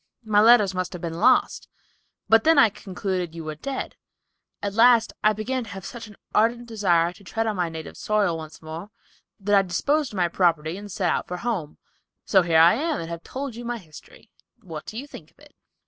[0.23, 1.67] My letters must have been lost,
[2.27, 3.97] but I then concluded you were dead.
[4.63, 8.35] At last I began to have such an ardent desire to tread my native soil
[8.35, 8.89] once more
[9.39, 11.77] that I disposed of my property and set out for home,
[12.25, 14.31] so here I am and have told you my history;
[14.63, 15.53] what do you think of it?"